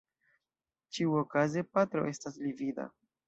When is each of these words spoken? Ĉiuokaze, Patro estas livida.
Ĉiuokaze, 0.97 1.63
Patro 1.77 2.07
estas 2.15 2.43
livida. 2.47 2.89